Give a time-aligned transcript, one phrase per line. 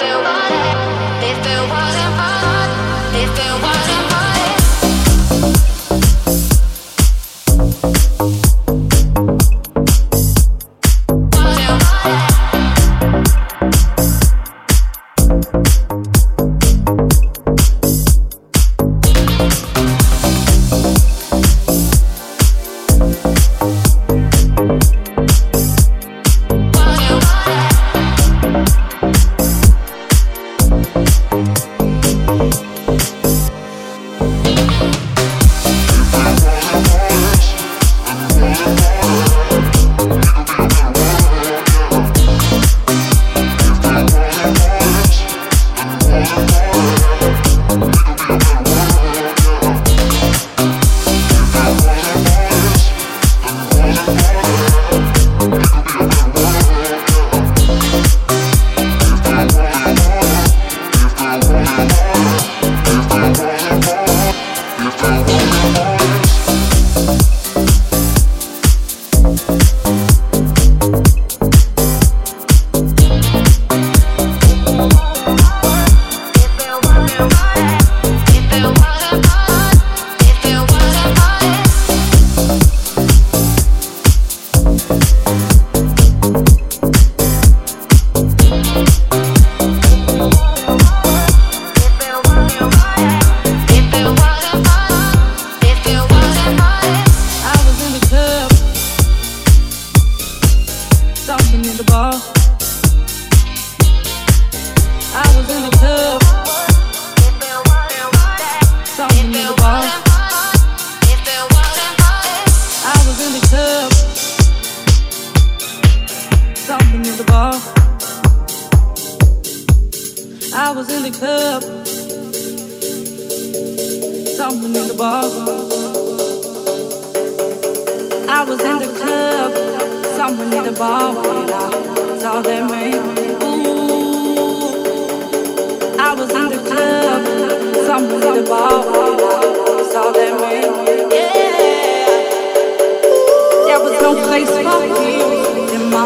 [0.00, 0.57] do, but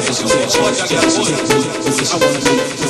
[0.00, 0.32] positions,
[2.08, 2.89] so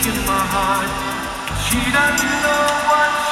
[0.00, 0.90] Taking my heart.
[1.66, 3.27] She doesn't know what